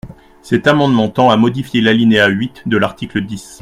Cet 0.41 0.65
amendement 0.65 1.09
tend 1.09 1.29
à 1.29 1.37
modifier 1.37 1.79
l’alinéa 1.79 2.27
huit 2.27 2.63
de 2.67 2.75
l’article 2.75 3.21
dix. 3.21 3.59